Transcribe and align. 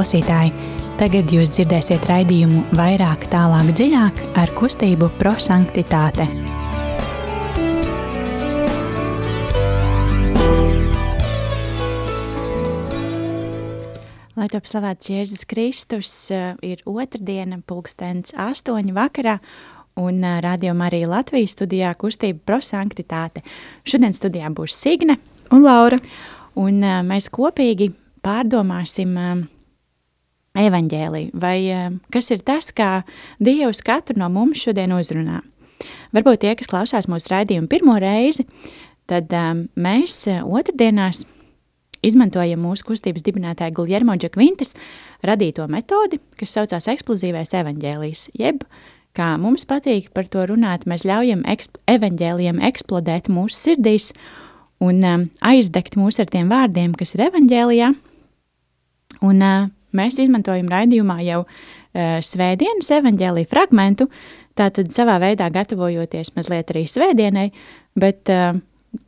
klausītāji! 0.00 0.52
Tagad 0.96 1.28
jūs 1.28 1.50
dzirdēsiet 1.52 2.06
raidījumu 2.08 2.62
vairāk, 2.72 3.26
tālāk, 3.28 3.66
dziļāk 3.76 4.22
ar 4.40 4.52
kustību 4.56 5.10
prosanktitāte. 5.18 6.24
Lai 14.40 14.48
top 14.48 14.72
slavēts 14.72 15.12
Jēzus 15.12 15.44
Kristus, 15.44 16.14
eh, 16.32 16.56
ir 16.64 16.80
otrdiena, 16.88 17.60
pulkstens 17.60 18.32
astoņi 18.32 18.96
vakarā, 18.96 19.36
un 20.00 20.24
eh, 20.24 20.40
rādījumā 20.40 20.88
arī 20.88 21.04
Latvijas 21.04 21.58
studijā 21.58 21.92
kustība 21.92 22.40
prosanktitāte. 22.46 23.44
Šodien 23.84 24.16
studijā 24.16 24.48
būs 24.48 24.80
Signe 24.80 25.20
un 25.52 25.60
Laura. 25.68 26.00
Un 26.56 26.80
uh, 26.82 27.00
mēs 27.06 27.28
kopīgi 27.30 27.92
pārdomāsim 28.24 29.12
uh, 29.16 29.48
evaņģēliju, 30.58 31.34
vai 31.40 31.56
uh, 31.70 31.88
kas 32.12 32.30
ir 32.34 32.42
tas, 32.46 32.72
kā 32.74 33.02
Dievs 33.42 33.82
katru 33.86 34.18
no 34.18 34.30
mums 34.32 34.62
šodien 34.64 34.94
uzrunā. 34.96 35.40
Varbūt 36.14 36.42
tie, 36.42 36.54
kas 36.58 36.70
klausās 36.70 37.08
mūsu 37.10 37.30
raidījumu 37.32 37.70
pirmo 37.70 37.94
reizi, 38.02 38.46
tad 39.10 39.30
um, 39.36 39.66
mēs 39.78 40.24
uh, 40.30 40.42
otrdienās 40.46 41.24
izmantojam 42.06 42.62
mūsu 42.64 42.86
kustības 42.88 43.24
dibinātāja 43.26 43.74
Guljermo 43.76 44.16
Džakvintas 44.18 44.74
radīto 45.26 45.66
metodi, 45.70 46.20
kas 46.40 46.54
saucās 46.56 46.88
eksplozīvais 46.90 47.54
evaņģēlijs, 47.60 48.30
jeb, 48.40 48.64
kā 49.16 49.34
mums 49.40 49.66
patīk 49.68 50.10
par 50.16 50.28
to 50.32 50.46
runāt, 50.50 50.86
mēs 50.90 51.04
ļaujam 51.08 51.44
eksp 51.50 51.80
evaņģēlijiem 51.90 52.62
eksplodēt 52.70 53.30
mūsu 53.32 53.58
sirdīs 53.58 54.12
un 54.80 55.04
um, 55.04 55.26
aizdegt 55.44 55.98
mūs 56.00 56.20
ar 56.22 56.30
tiem 56.32 56.50
vārdiem, 56.52 56.96
kas 56.96 57.14
ir 57.14 57.26
evaņģēlijā. 57.28 57.92
Un 59.26 59.44
uh, 59.44 59.68
mēs 59.96 60.20
izmantojam 60.22 60.70
raidījumā 60.70 61.20
jau 61.26 61.44
uh, 61.44 62.18
svētdienas 62.24 62.90
evaņģēlija 63.00 63.50
fragmentu, 63.50 64.10
tātad 64.58 64.90
savā 64.94 65.18
veidā 65.22 65.50
gatavojoties 65.52 66.34
mazliet 66.36 66.72
arī 66.72 66.86
svētdienai, 66.90 67.48
bet 67.98 68.30
uh, 68.32 68.58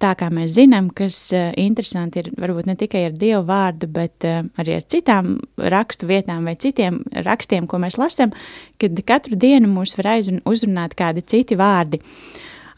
tā 0.02 0.12
kā 0.18 0.28
mēs 0.32 0.54
zinām, 0.56 0.90
kas 0.94 1.18
uh, 1.34 1.50
interesanti 1.58 2.22
ir 2.22 2.30
varbūt 2.38 2.68
ne 2.70 2.76
tikai 2.78 3.06
ar 3.08 3.16
Dievu 3.18 3.42
vārdu, 3.48 3.88
bet 3.90 4.26
uh, 4.28 4.44
arī 4.60 4.78
ar 4.78 4.86
citām 4.94 5.34
rakstu 5.58 6.08
vietām 6.10 6.46
vai 6.46 6.54
citiem 6.60 7.00
rakstiem, 7.26 7.66
ko 7.70 7.80
mēs 7.82 7.98
lasam, 8.00 8.34
kad 8.80 9.02
katru 9.08 9.38
dienu 9.38 9.70
mūs 9.72 9.96
var 9.98 10.14
uzrunāt 10.48 10.96
kādi 10.98 11.24
citi 11.26 11.58
vārdi. 11.58 12.02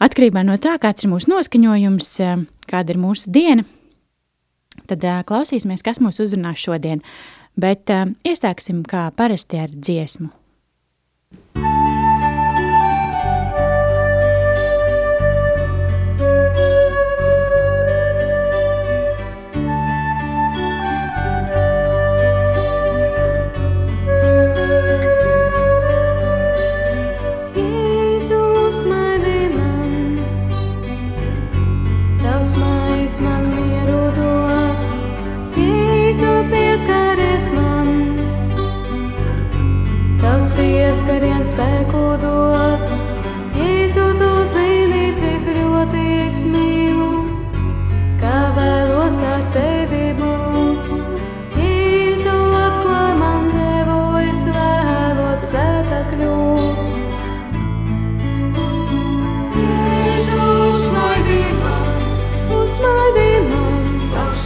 Atkarībā 0.03 0.43
no 0.43 0.57
tā, 0.59 0.75
kāds 0.81 1.05
ir 1.05 1.13
mūsu 1.13 1.31
noskaņojums, 1.31 2.11
uh, 2.25 2.45
kāda 2.69 2.95
ir 2.95 3.01
mūsu 3.01 3.31
diena, 3.33 3.65
tad 4.89 5.05
uh, 5.05 5.21
klausīsimies, 5.27 5.85
kas 5.85 6.01
mūs 6.03 6.21
uzrunās 6.23 6.61
šodien. 6.61 7.05
Bet 7.55 7.91
uh, 7.93 8.09
iesāksim 8.27 8.83
kā 8.87 9.07
parasti 9.15 9.61
ar 9.61 9.71
dziesmu. 9.71 10.31
pieskariens 11.55 12.14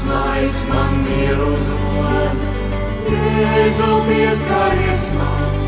maigs 0.08 0.66
man 0.72 1.02
mieru 1.08 1.54
dod. 1.72 2.48
Jēzu, 3.10 3.92
pieskaries 4.08 5.10
man 5.18 5.60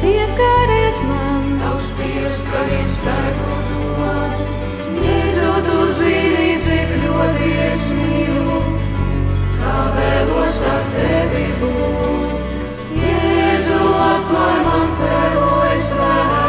pieskaries 0.00 0.98
man, 1.04 1.46
tavs 1.60 1.90
pieskaries 1.98 2.96
spēku 2.96 3.58
dod. 3.70 4.42
Jēzu, 5.04 5.52
tu 5.66 5.78
zini, 6.00 6.48
cik 6.64 6.96
ļoti 7.04 7.52
es 7.68 7.86
mīlu, 7.98 8.58
kā 9.60 9.78
vēlos 9.96 10.60
ar 10.74 10.84
tevi 10.96 11.46
būt. 11.62 12.60
Jēzu, 13.04 13.80
atklāj 14.10 14.60
man 14.68 14.94
tevu, 15.00 15.48
es 15.72 15.90
vēlos 15.96 16.39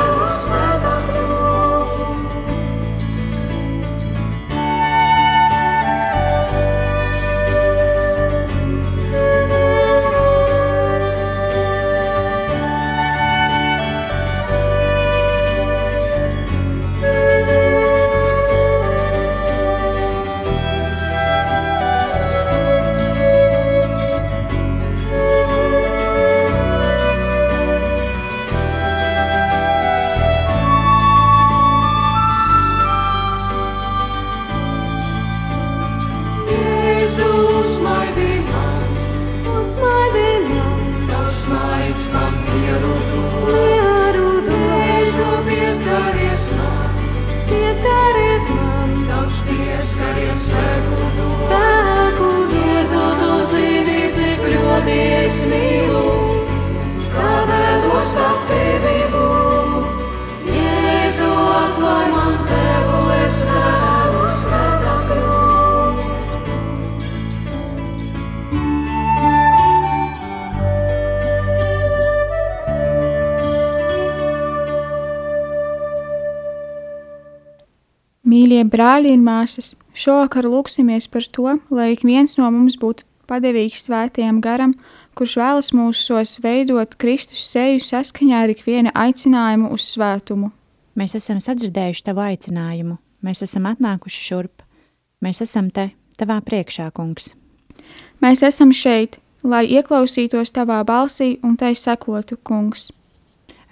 Mīļie 78.32 78.62
brāļi 78.72 79.12
un 79.18 79.24
māsas, 79.26 79.74
šovakar 79.92 80.46
lūksimies 80.48 81.10
par 81.12 81.26
to, 81.36 81.58
lai 81.74 81.90
ik 81.96 82.06
viens 82.08 82.38
no 82.40 82.48
mums 82.54 82.78
būtu 82.80 83.04
padevīgs 83.28 83.84
svētajam 83.88 84.40
garam, 84.44 84.72
kurš 85.20 85.34
vēlas 85.42 85.72
mūsos 85.76 86.38
veidot 86.44 86.96
Kristus 87.02 87.44
seju 87.52 87.82
saskaņā 87.84 88.44
ar 88.46 88.54
ikviena 88.54 88.94
aicinājumu 88.96 89.72
uz 89.76 89.90
svētumu. 89.96 90.52
Mēs 90.96 91.18
esam 91.20 91.42
sadzirdējuši 91.44 92.06
tavu 92.08 92.24
aicinājumu, 92.30 92.98
mēs 93.26 93.44
esam 93.44 93.68
atnākuši 93.68 94.24
šurp, 94.30 94.64
mēs 95.24 95.44
esam 95.44 95.68
te, 95.74 95.90
tavā 96.20 96.40
priekšā, 96.46 96.88
kungs. 96.96 97.34
Mēs 98.24 98.46
esam 98.48 98.72
šeit, 98.72 99.18
lai 99.44 99.66
ieklausītos 99.76 100.54
tavā 100.56 100.80
balsī 100.88 101.34
un 101.44 101.58
tai 101.60 101.74
sekotu, 101.76 102.38
kungs. 102.48 102.92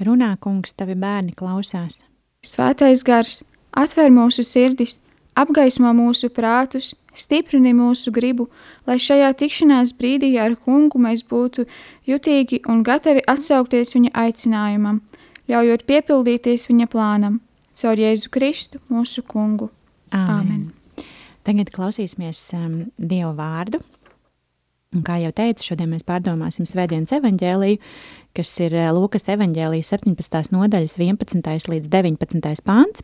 Runā, 0.03 0.33
kungs, 0.41 0.75
tavi 0.75 0.95
bērni 0.99 1.35
klausās. 1.37 2.01
Svētais 2.43 3.03
gars, 3.03 3.41
atver 3.71 4.11
mūsu 4.13 4.43
sirdis, 4.45 4.97
apgaismo 5.39 5.91
mūsu 5.95 6.29
prātus, 6.33 6.93
stiprini 7.13 7.73
mūsu 7.75 8.13
gribu, 8.15 8.47
lai 8.87 8.97
šajā 9.01 9.31
tikšanās 9.39 9.93
brīdī 9.97 10.33
ar 10.41 10.55
kungu 10.55 11.01
mēs 11.01 11.23
būtu 11.27 11.65
jutīgi 12.09 12.63
un 12.69 12.83
gatavi 12.83 13.23
atsaukties 13.27 13.95
viņa 13.95 14.13
aicinājumam, 14.25 15.01
ļaujot 15.49 15.85
piepildīties 15.89 16.69
viņa 16.69 16.89
plānam, 16.91 17.39
caur 17.73 17.99
Jēzu 17.99 18.31
Kristu, 18.33 18.81
mūsu 18.91 19.23
kungu. 19.25 19.71
Āmen. 20.11 20.35
Āmen. 20.39 21.05
Tagad 21.47 21.71
klausīsimies 21.73 22.41
um, 22.57 22.75
Dievu 22.97 23.31
vārdu. 23.37 23.79
Un 24.89 25.03
kā 25.05 25.19
jau 25.21 25.29
teicu, 25.35 25.67
šodien 25.69 25.91
mēs 25.91 26.01
pārdomāsim 26.05 26.65
Svētdienas 26.65 27.13
evaņģēliju, 27.19 27.77
kas 28.37 28.51
ir 28.65 28.73
eh, 28.73 28.87
Lūkas 28.93 29.27
evaņģēlijas 29.35 29.91
17. 29.93 30.49
nodaļas 30.55 30.95
11. 30.97 31.69
līdz 31.73 31.91
19. 31.93 32.63
pāns. 32.65 33.03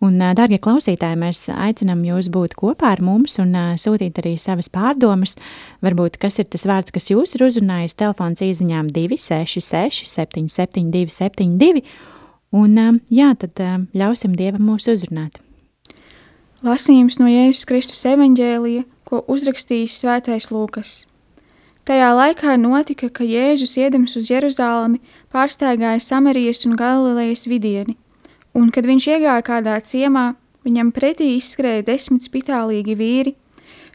Un, 0.00 0.16
dārgie 0.16 0.56
klausītāji, 0.64 1.18
mēs 1.20 1.42
aicinām 1.52 2.06
jūs 2.06 2.30
būt 2.32 2.54
kopā 2.56 2.94
ar 2.94 3.02
mums 3.04 3.34
un 3.42 3.52
sūtīt 3.76 4.22
arī 4.22 4.32
savas 4.40 4.70
pārdomas. 4.72 5.34
Varbūt 5.84 6.16
kas 6.22 6.40
ir 6.40 6.48
tas 6.48 6.64
vārds, 6.64 6.94
kas 6.94 7.10
jūs 7.12 7.36
ir 7.36 7.44
uzrunājis 7.44 7.98
telefons 8.00 8.40
īsiņām 8.46 8.88
266, 8.96 10.08
772, 10.08 11.12
72. 11.12 11.84
Un, 12.56 12.80
jā, 13.12 13.28
tad 13.44 13.60
ļausim 13.92 14.32
Dievam 14.40 14.64
mūs 14.72 14.88
uzrunāt. 14.88 15.36
Lasījums 16.64 17.20
no 17.20 17.28
Jēzus 17.28 17.68
Kristus 17.68 18.00
evaņģēlija, 18.08 18.88
ko 19.04 19.20
uzrakstījis 19.28 20.00
Svētais 20.00 20.50
Lūkas. 20.52 21.06
Tajā 21.88 22.10
laikā 22.16 22.56
notika, 22.60 23.08
ka 23.12 23.24
Jēzus 23.24 23.76
iedams 23.80 24.16
uz 24.16 24.32
Jeruzalemi 24.32 25.00
pārsteigāja 25.32 26.00
Samarijas 26.04 26.64
un 26.68 26.76
Galilejas 26.80 27.46
vidieni, 27.48 27.96
un, 28.54 28.70
kad 28.74 28.86
viņš 28.88 29.06
iegāja 29.14 29.44
kādā 29.46 29.76
ciemā, 29.84 30.34
viņam 30.66 30.92
pretī 30.96 31.34
izskrēja 31.36 31.86
desmit 31.86 32.26
spitālīgi 32.26 32.96
vīri, 32.98 33.34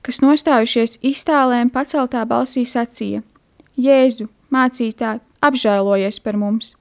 kas 0.06 0.22
nostājušies 0.24 1.00
iztālēm 1.06 1.72
paceltā 1.74 2.24
balsī 2.30 2.66
sacīja: 2.66 3.22
Jēzu, 3.76 4.30
mācītāji, 4.54 5.24
apžēlojies 5.42 6.20
par 6.24 6.40
mums! 6.42 6.74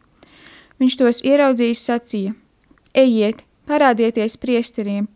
Viņš 0.81 0.97
tos 1.01 1.23
ieraudzījis 1.25 1.85
sacīja: 1.91 2.35
Ejiet, 2.95 3.45
parādieties 3.67 4.37
priesteriem! 4.37 5.07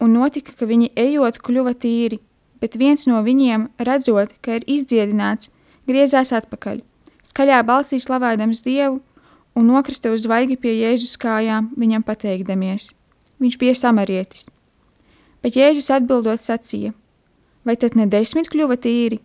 Un 0.00 0.16
notika, 0.16 0.56
ka 0.56 0.66
viņi 0.66 0.92
ejot 0.96 1.38
kļuva 1.44 1.76
tīri– 1.76 2.20
bet 2.60 2.76
viens 2.76 3.06
no 3.08 3.22
viņiem, 3.24 3.68
redzot, 3.80 4.34
ka 4.44 4.58
ir 4.58 4.66
izdziedināts, 4.68 5.50
griezās 5.88 6.32
atpakaļ, 6.36 6.82
skaļā 7.26 7.62
balsī 7.66 7.98
slavējams 8.02 8.62
Dievu 8.66 9.00
un 9.54 9.66
nokrita 9.70 10.12
uz 10.14 10.24
zvaigi 10.26 10.56
pie 10.60 10.76
Jēzus 10.78 11.16
kājām, 11.20 11.72
viņam 11.78 12.04
pateikdamies. 12.06 12.92
Viņš 13.40 13.56
bija 13.60 13.74
samarietis. 13.78 14.48
Bet 15.40 15.56
Jēzus 15.56 15.90
atbildot 15.94 16.42
sacīja, 16.42 16.92
vai 17.64 17.76
tad 17.80 17.96
ne 17.96 18.06
desmit 18.10 18.50
kļuva 18.52 18.76
tīri, 18.80 19.20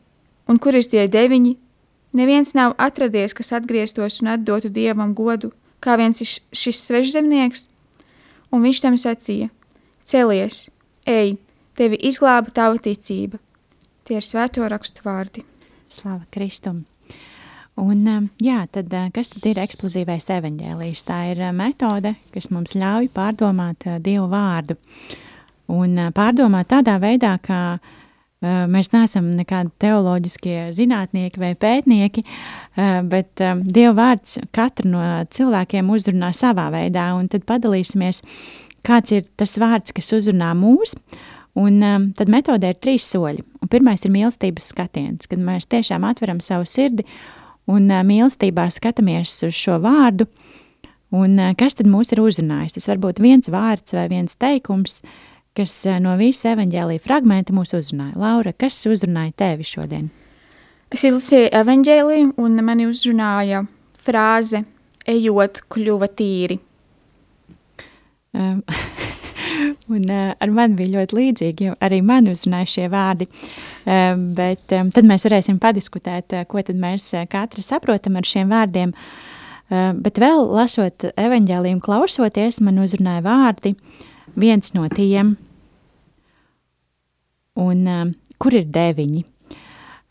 un 0.47 0.59
kur 0.61 0.77
ir 0.77 0.87
tie 0.87 1.07
deviņi? 1.11 1.55
Neviens 2.15 2.55
nav 2.55 2.77
atradies, 2.79 3.35
kas 3.35 3.51
atgrieztos 3.57 4.21
un 4.23 4.31
atdotu 4.31 4.71
Dievam 4.71 5.11
godu, 5.17 5.51
kā 5.83 5.97
viens 5.99 6.21
ir 6.23 6.31
šis 6.55 6.85
svežzemnieks, 6.87 7.67
un 8.55 8.63
viņš 8.63 8.81
tam 8.85 8.95
sacīja, 8.95 9.51
celies, 10.07 10.69
ej, 11.03 11.35
tevi 11.75 11.99
izglāba 12.07 12.55
tava 12.55 12.79
ticība. 12.79 13.41
Tie 14.07 14.21
ir 14.21 14.23
svēto 14.23 14.63
rakstu 14.69 15.03
vārdi. 15.03 15.43
Slava 15.91 16.23
Kristum! 16.31 16.85
Un, 17.75 18.05
um, 18.07 18.27
jā, 18.39 18.61
tad, 18.71 18.87
uh, 18.95 19.09
kas 19.11 19.27
tad 19.33 19.43
ir 19.49 19.59
eksplozīvais 19.59 20.29
evaņģēlijs? 20.37 21.01
Tā 21.09 21.17
ir 21.33 21.41
uh, 21.43 21.51
metode, 21.55 22.13
kas 22.31 22.47
mums 22.53 22.71
ļauj 22.77 23.09
pārdomāt 23.15 23.83
uh, 23.89 23.97
Dievu 23.99 24.29
vārdu. 24.31 24.77
Un 25.75 25.97
pārdomāt 26.13 26.69
tādā 26.69 26.93
veidā, 27.01 27.31
ka 27.41 27.79
mēs 28.69 28.91
neesam 28.93 29.31
nekādi 29.33 29.71
teoloģiskie 29.81 30.67
zinātnieki 30.77 31.41
vai 31.41 31.55
pētnieki, 31.57 32.21
bet 33.09 33.41
um, 33.41 33.63
Dieva 33.65 33.95
vārds 33.97 34.35
katru 34.53 34.91
no 34.91 35.01
cilvēkiem 35.33 35.89
uzrunā 35.89 36.29
savā 36.37 36.67
veidā, 36.69 37.07
un 37.17 37.25
tad 37.33 37.47
padalīsimies, 37.49 38.21
kāds 38.85 39.15
ir 39.15 39.25
tas 39.41 39.55
vārds, 39.57 39.95
kas 39.95 40.13
uzrunā 40.19 40.51
mūs, 40.59 40.93
Un 41.55 41.79
um, 41.87 42.09
tad 42.11 42.27
metodē 42.27 42.73
ir 42.73 42.79
trīs 42.83 43.05
soļi. 43.07 43.39
Un 43.63 43.69
pirmais 43.71 44.01
ir 44.03 44.11
mīlestības 44.11 44.73
skatiens, 44.73 45.29
kad 45.31 45.39
mēs 45.39 45.69
tiešām 45.71 46.03
atveram 46.03 46.41
savu 46.43 46.67
sirdi 46.67 47.05
un 47.71 47.87
mīlestībā 47.89 48.67
skatāmies 48.73 49.37
uz 49.47 49.55
šo 49.57 49.79
vārdu. 49.83 50.27
Un, 51.15 51.37
kas 51.59 51.77
tad 51.77 51.87
mūs 51.87 52.11
ir 52.11 52.21
uzrunājis? 52.23 52.75
Tas 52.75 52.89
var 52.91 52.99
būt 53.03 53.21
viens 53.23 53.49
vārds 53.51 53.95
vai 53.95 54.07
viens 54.11 54.35
teikums, 54.41 54.99
kas 55.55 55.73
no 56.03 56.15
visa 56.19 56.51
evaņģēlīja 56.55 57.03
fragmenta 57.03 57.55
mūs 57.55 57.75
uzrunāja. 57.77 58.17
Laura, 58.19 58.51
kas 58.51 58.81
uzrunāja 58.89 59.35
tevi 59.45 59.67
šodien? 59.67 60.09
Es 60.93 61.05
izlasīju 61.07 61.49
evaņģēliju 61.55 62.33
un 62.41 62.63
mani 62.65 62.89
uzrunāja 62.89 63.63
frāze 63.97 64.65
ejot 65.07 65.63
kļuva 65.71 66.09
tīri. 66.17 66.59
Un, 69.93 70.03
uh, 70.09 70.33
ar 70.39 70.53
mani 70.53 70.77
bija 70.79 70.99
ļoti 70.99 71.17
līdzīgi, 71.19 71.69
jo 71.69 71.75
arī 71.83 72.01
man 72.05 72.29
uzrunāja 72.31 72.71
šie 72.71 72.89
vārdi. 72.91 73.29
Bet 73.85 74.65
tad 74.69 75.05
mēs 75.05 75.27
varēsim 75.27 75.59
padiskutēt, 75.61 76.33
uh, 76.33 76.47
ko 76.49 76.63
tad 76.65 76.79
mēs 76.81 77.07
uh, 77.13 77.27
katra 77.29 77.63
saprotam 77.65 78.17
ar 78.19 78.27
šiem 78.27 78.53
vārdiem. 78.53 78.95
Bet 79.65 80.19
vēl 80.21 80.43
lasot 80.53 81.07
evaņģēlījumu, 81.17 81.81
klausoties, 81.81 82.59
man 82.61 82.77
uzrunāja 82.83 83.23
vārdi 83.25 83.71
viens 84.37 84.75
no 84.75 84.85
tiem, 84.93 85.31
un 87.57 88.13
kur 88.37 88.53
ir 88.59 88.67
deviņi. 88.69 89.23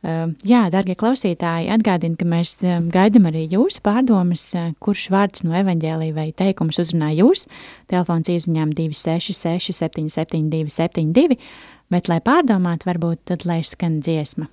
Ehm, 0.04 0.34
jā, 0.44 0.66
darbie 0.72 0.96
klausītāji, 1.00 1.70
atgādinu, 1.72 2.18
ka 2.20 2.26
mēs 2.28 2.58
ehm, 2.60 2.90
gaidām 2.92 3.30
arī 3.30 3.46
jūsu 3.54 3.80
pārdomas, 3.84 4.44
eh, 4.52 4.74
kurš 4.84 5.06
vārds 5.14 5.44
no 5.46 5.56
evaņģēlīja 5.56 6.16
vai 6.16 6.26
teikums 6.36 6.80
uzrunā 6.82 7.08
jūs. 7.16 7.46
Telefons 7.88 8.28
izziņām 8.28 8.74
266, 8.76 9.72
772, 9.72 10.68
72, 10.68 11.40
bet, 11.88 12.12
lai 12.12 12.20
pārdomātu, 12.20 12.90
varbūt 12.92 13.24
tad 13.32 13.48
lai 13.48 13.62
skan 13.64 14.02
dziesma. 14.04 14.50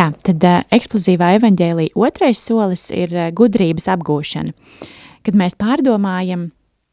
Jā, 0.00 0.06
tad 0.24 0.44
uh, 0.48 0.62
eksplozīvā 0.72 1.34
evaņģēlīja 1.36 1.92
otrais 1.98 2.40
solis 2.40 2.86
ir 2.94 3.10
uh, 3.12 3.26
gudrības 3.36 3.84
apgūšana. 3.92 4.54
Kad 5.26 5.36
mēs 5.36 5.58
pārdomājam 5.60 6.46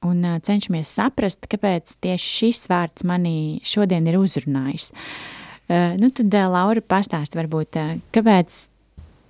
un 0.04 0.26
uh, 0.26 0.42
cenšamies 0.44 0.92
saprast, 0.98 1.48
kāpēc 1.48 1.94
tieši 2.04 2.34
šis 2.34 2.68
vārds 2.68 3.06
manī 3.08 3.62
šodien 3.64 4.10
ir 4.12 4.18
uzrunājis. 4.20 4.90
Uh, 4.92 5.96
nu 6.02 6.10
tad, 6.12 6.36
uh, 6.36 6.50
Laura, 6.52 6.84
pastāst 6.84 7.38
varbūt, 7.40 7.80
uh, 7.80 7.96
kāpēc 8.18 8.60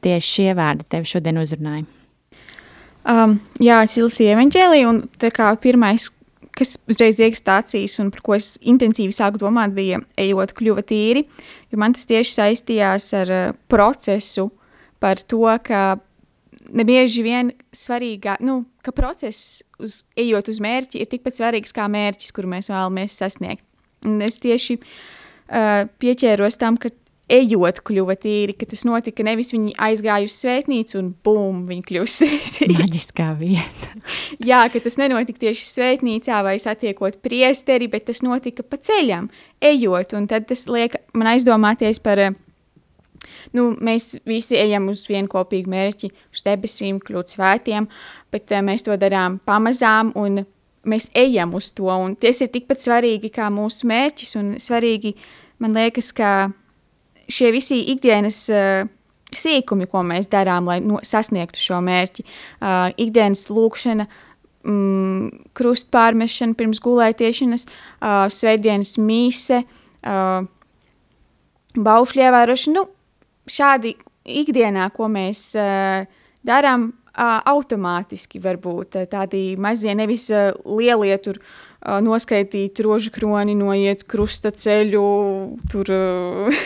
tieši 0.08 0.32
šie 0.32 0.50
vārdi 0.58 0.88
tevi 0.96 1.14
šodien 1.14 1.38
uzrunāja? 1.44 1.86
Um, 3.06 3.38
jā, 3.62 3.84
es 3.86 3.94
izlasīju 4.00 4.34
evaņģēliju, 4.40 4.90
un 4.90 5.04
tā 5.22 5.30
kā 5.36 5.52
pirmais, 5.62 6.10
kas 6.58 6.76
uzreiz 6.90 7.20
iekrita 7.22 7.60
acīs 7.62 7.98
un 8.02 8.10
par 8.14 8.24
ko 8.26 8.36
es 8.38 8.56
intensīvi 8.66 9.16
sāku 9.16 9.42
domāt, 9.42 9.76
bija 9.78 10.02
ejot 10.20 10.54
kļuva 10.58 10.84
tīri, 10.88 11.26
jo 11.72 11.80
man 11.82 11.96
tas 11.96 12.08
tieši 12.10 12.34
saistījās 12.34 13.12
ar 13.18 13.34
uh, 13.34 13.56
procesu 13.72 14.50
par 15.04 15.22
to, 15.22 15.46
ka 15.64 16.00
nebieži 16.74 17.24
vien 17.24 17.52
svarīgāk, 17.76 18.42
nu, 18.44 18.64
ka 18.84 18.94
process, 18.96 19.62
uz, 19.80 20.02
ejot 20.20 20.50
uz 20.52 20.62
mērķi, 20.64 21.02
ir 21.02 21.12
tikpat 21.12 21.38
svarīgs 21.40 21.76
kā 21.76 21.88
mērķis, 21.92 22.34
kuru 22.36 22.52
mēs 22.56 22.72
vēlamies 22.74 23.18
sasniegt. 23.22 23.64
Un 24.08 24.20
es 24.26 24.40
tieši 24.44 24.78
uh, 24.80 25.86
pieķēros 26.02 26.60
tam, 26.62 26.78
ka 26.82 26.92
ejot 27.32 27.82
kļuva 27.84 28.16
tīri, 28.20 28.56
ka 28.56 28.68
tas 28.70 28.86
notika 28.88 29.24
nevis 29.28 29.52
viņi 29.52 29.76
aizgāja 29.84 30.28
uz 30.28 30.36
svētnīcu 30.40 30.98
un 31.02 31.12
bum, 31.26 31.62
viņi 31.68 31.84
kļuva 31.90 32.12
svētīgi. 32.14 32.78
Maģiskā 32.80 33.28
vieta. 33.40 33.92
Jā, 34.50 34.64
ka 34.72 34.82
tas 34.84 34.96
nenotika 35.00 35.44
tieši 35.48 35.68
svētnīcā 35.68 36.40
vai 36.48 36.56
satiekot 36.64 37.20
priesteri, 37.26 37.90
bet 37.92 38.08
tas 38.08 38.24
notika 38.24 38.64
pa 38.64 38.80
ceļam, 38.80 39.28
ejot, 39.60 40.16
un 40.18 40.28
tad 40.32 40.48
tas 40.48 40.64
liek 40.72 40.96
man 41.18 41.34
aizdomāties 41.34 42.00
par, 42.04 42.22
nu, 43.56 43.70
mēs 43.76 44.14
visi 44.28 44.60
ejam 44.60 44.88
uz 44.94 45.04
vienu 45.10 45.28
kopīgu 45.32 45.72
mērķi, 45.74 46.12
uz 46.32 46.46
debesīm, 46.48 47.02
kļūt 47.04 47.36
svētiem, 47.36 47.90
bet 48.32 48.56
uh, 48.56 48.64
mēs 48.64 48.88
to 48.88 48.96
darām 49.00 49.42
pamazām 49.44 50.14
un 50.16 50.46
mēs 50.88 51.10
ejam 51.12 51.52
uz 51.60 51.74
to, 51.76 51.90
un 51.92 52.16
tas 52.16 52.40
ir 52.40 52.54
tikpat 52.54 52.80
svarīgi 52.86 53.34
kā 53.36 53.50
mūsu 53.52 53.90
mērķis, 53.92 54.32
un 54.40 54.54
svarīgi, 54.64 55.12
man 55.60 55.76
liekas, 55.76 56.14
ka 56.16 56.32
šie 57.32 57.52
visi 57.56 57.80
ikdienas 57.94 58.40
uh, 58.54 58.90
sīkumi, 59.36 59.88
ko 59.92 60.04
mēs 60.08 60.30
darām, 60.32 60.68
lai 60.70 60.80
no, 60.84 61.02
sasniegtu 61.04 61.62
šo 61.62 61.82
mērķi, 61.84 62.26
uh, 62.26 62.90
ikdienas 63.00 63.48
lūkšana, 63.52 64.08
mm, 64.68 65.48
krustpārmešana 65.58 66.58
pirms 66.60 66.82
gulētiešanas, 66.84 67.68
uh, 67.68 68.28
svētdienas 68.34 68.96
mīse, 69.04 69.64
uh, 69.64 70.48
baušļu 71.78 72.24
ievērošana, 72.28 72.80
nu, 72.80 72.88
šādi 73.52 73.98
ikdienā, 74.28 74.90
ko 74.96 75.12
mēs 75.12 75.50
uh, 75.60 76.08
darām, 76.48 76.90
uh, 76.92 77.38
automātiski 77.52 78.42
varbūt 78.44 79.02
tādi 79.12 79.50
mazie, 79.60 79.94
nevis 79.98 80.30
uh, 80.32 80.54
lielie 80.80 81.16
tur 81.24 81.42
uh, 81.42 81.67
noskaitīt 82.04 82.80
rožu 82.84 83.12
kroni, 83.16 83.56
noiet 83.58 84.04
krusta 84.10 84.52
ceļu, 84.52 85.04
tur, 85.72 85.92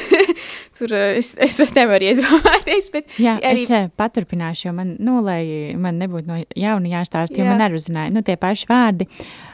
tur 0.77 0.95
es, 0.97 1.33
es 1.37 1.59
nevaru 1.75 2.09
iedomāties, 2.11 2.89
bet 2.93 3.19
Jā, 3.21 3.37
arī... 3.37 3.65
es 3.67 3.93
paturpināšu, 3.99 4.67
jo 4.69 4.75
man, 4.77 4.95
nu, 5.03 5.19
lai 5.25 5.43
man 5.79 6.01
nebūtu 6.01 6.29
no 6.29 6.39
jauna 6.57 6.95
jāstāst, 6.97 7.37
jo 7.37 7.45
Jā. 7.45 7.53
man 7.53 7.61
arī 7.67 7.77
uzzināja, 7.77 8.13
nu, 8.15 8.25
tie 8.25 8.37
paši 8.41 8.69
vārdi, 8.71 9.07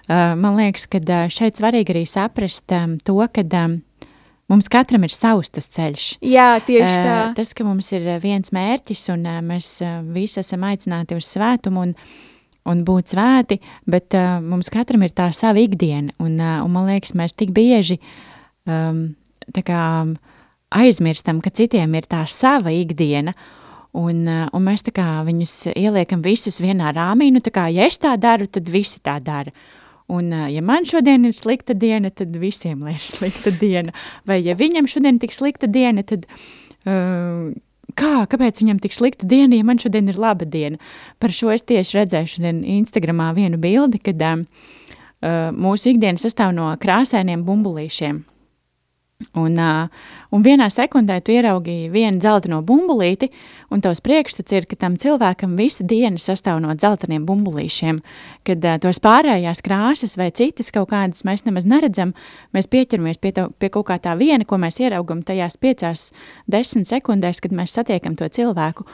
man 0.07 0.55
liekas, 0.59 0.87
ka 0.91 1.25
šeit 1.33 1.59
svarīgi 1.59 1.95
arī 1.95 2.05
saprast 2.07 2.71
to, 3.03 3.19
ka 3.33 3.45
um, 3.65 3.81
mums 4.51 4.71
katram 4.71 5.03
ir 5.07 5.13
savs 5.13 5.51
tas 5.51 5.67
ceļš. 5.75 6.07
Jā, 6.23 6.49
tieši 6.63 7.03
tā. 7.03 7.19
Tas, 7.37 7.51
ka 7.57 7.67
mums 7.67 7.91
ir 7.95 8.07
viens 8.23 8.53
mērķis 8.55 9.09
un 9.15 9.27
mēs 9.47 9.75
visi 10.15 10.41
esam 10.43 10.63
aicināti 10.69 11.19
uz 11.19 11.27
svētumu 11.35 11.89
un 11.89 11.95
un 12.67 12.83
būt 12.87 13.13
svēti, 13.13 13.59
bet 13.89 14.15
uh, 14.17 14.37
mums 14.43 14.71
katram 14.73 15.05
ir 15.05 15.13
tā 15.15 15.29
sava 15.35 15.61
ikdiena, 15.63 16.13
un, 16.23 16.37
uh, 16.39 16.59
un 16.65 16.73
man 16.73 16.89
liekas, 16.89 17.15
mēs 17.17 17.35
tik 17.37 17.53
bieži 17.55 17.99
um, 18.67 19.15
tā 19.55 19.63
kā 19.67 19.81
aizmirstam, 20.75 21.39
ka 21.43 21.53
citiem 21.55 21.95
ir 21.95 22.09
tā 22.09 22.25
sava 22.31 22.73
ikdiena, 22.75 23.33
un, 23.97 24.23
uh, 24.27 24.45
un 24.51 24.67
mēs 24.67 24.85
tā 24.87 24.93
kā 24.95 25.07
viņus 25.27 25.55
ieliekam 25.75 26.23
visus 26.25 26.59
vienā 26.63 26.91
rāmī, 26.95 27.31
nu 27.33 27.43
tā 27.43 27.53
kā, 27.55 27.67
ja 27.73 27.87
es 27.87 27.99
tā 28.03 28.15
daru, 28.19 28.49
tad 28.51 28.69
visi 28.71 29.01
tā 29.03 29.19
dara. 29.23 29.53
Un, 30.07 30.31
ja 30.31 30.61
man 30.63 30.85
šodien 30.87 31.27
ir 31.27 31.33
slikta 31.35 31.75
diena, 31.75 32.07
tad 32.15 32.31
visiem 32.39 32.85
ir 32.87 32.99
slikta 33.03 33.51
diena. 33.63 33.91
Vai 34.23 34.37
ja 34.39 34.55
viņam 34.55 34.87
šodien 34.87 35.17
ir 35.17 35.25
tik 35.25 35.35
slikta 35.35 35.67
diena, 35.67 36.03
tad 36.07 36.23
uh, 36.87 37.51
kā, 37.97 38.13
kāpēc 38.29 38.61
viņam 38.61 38.81
tik 38.83 38.95
slikta 38.95 39.27
diena, 39.29 39.57
ja 39.57 39.65
man 39.67 39.81
šodien 39.81 40.09
ir 40.11 40.19
laba 40.21 40.47
diena. 40.47 40.79
Par 41.21 41.33
šo 41.33 41.51
es 41.55 41.65
tieši 41.67 42.01
redzēju 42.01 42.33
šodien 42.37 42.63
Instagramā 42.77 43.31
vienu 43.37 43.59
bildi, 43.61 44.01
kad 44.03 44.23
uh, 44.23 45.51
mūsu 45.53 45.93
ikdiena 45.93 46.21
sastāv 46.21 46.53
no 46.57 46.71
krāsainiem 46.81 47.45
bumbulīšiem. 47.47 48.23
Un, 49.33 49.55
un 50.29 50.43
vienā 50.45 50.67
sekundē 50.69 51.15
tu 51.25 51.33
ieraugi 51.33 51.87
vienu 51.89 52.19
dzelteno 52.21 52.59
bumbulīti, 52.61 53.31
un 53.73 53.81
tavs 53.81 54.03
priekšstats 54.05 54.53
ir, 54.53 54.67
ka 54.69 54.77
tam 54.77 54.93
cilvēkam 55.01 55.55
visa 55.57 55.81
diena 55.89 56.21
sastāv 56.21 56.59
no 56.61 56.75
dzelteniem 56.77 57.25
bumbulīšiem, 57.25 58.03
kad 58.45 58.67
tos 58.83 59.01
pārējās 59.01 59.63
krāsas 59.65 60.13
vai 60.21 60.29
citas 60.37 60.69
kaut 60.75 60.91
kādas 60.93 61.25
mēs 61.25 61.47
nemaz 61.49 61.65
neredzam, 61.65 62.13
mēs 62.53 62.69
pieķeramies 62.69 63.17
pie, 63.17 63.33
to, 63.33 63.47
pie 63.57 63.71
kaut 63.73 63.89
kā 63.89 63.97
tā 64.03 64.13
viena, 64.21 64.45
ko 64.45 64.61
mēs 64.61 64.77
ieraugam 64.85 65.25
tajās 65.25 65.57
piecās 65.57 66.11
desmit 66.45 66.85
sekundēs, 66.85 67.41
kad 67.41 67.57
mēs 67.57 67.73
satiekam 67.73 68.13
to 68.21 68.29
cilvēku. 68.29 68.85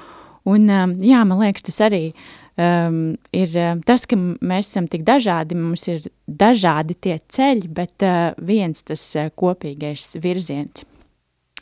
Un, 0.48 0.72
jā, 1.04 1.20
man 1.28 1.40
liekas, 1.40 1.68
tas 1.68 1.84
arī 1.86 2.06
uh, 2.12 2.43
um, 2.58 2.98
ir 3.36 3.56
uh, 3.58 3.76
tas, 3.86 4.06
ka 4.10 4.18
mēs 4.18 4.70
esam 4.70 4.90
tik 4.92 5.06
dažādi, 5.08 5.58
mums 5.60 5.88
ir 5.92 6.10
dažādi 6.28 6.98
tie 6.98 7.20
ceļi, 7.36 7.70
bet 7.74 8.06
uh, 8.06 8.34
viens 8.38 8.86
tas 8.86 9.06
uh, 9.18 9.32
kopīgais 9.36 10.14
virziens. 10.24 10.86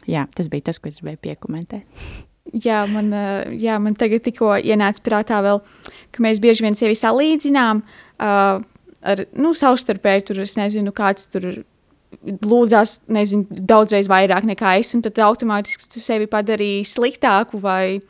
Jā, 0.10 0.26
tas 0.34 0.50
bija 0.50 0.72
tas, 0.72 0.82
ko 0.82 0.90
es 0.90 1.00
gribēju 1.00 1.24
piekomentēt. 1.30 1.86
Jā, 2.66 2.82
man, 2.90 3.12
uh, 3.14 3.46
jā, 3.54 3.76
man 3.80 3.94
tagad 3.96 4.24
tikko 4.26 4.56
ienāca 4.58 5.04
prātā 5.06 5.38
vēl, 5.46 5.60
ka 6.12 6.24
mēs 6.26 6.40
bieži 6.42 6.66
vien 6.66 6.76
sevi 6.76 6.98
salīdzinām 6.98 7.84
uh, 7.86 8.64
ar, 9.02 9.22
nu, 9.38 9.54
savstarpēji 9.56 10.26
tur, 10.28 10.42
es 10.44 10.58
nezinu, 10.60 10.92
kāds 10.96 11.30
tur 11.32 11.46
lūdzās, 12.22 12.96
nezinu, 13.14 13.46
daudzreiz 13.50 14.10
vairāk 14.12 14.46
nekā 14.50 14.76
es, 14.82 14.92
un 14.98 15.04
tad 15.06 15.22
automātiski 15.24 15.88
tu 15.94 16.02
sevi 16.04 16.28
padarīji 16.30 16.84
sliktāku 16.92 17.62
vai, 17.62 18.02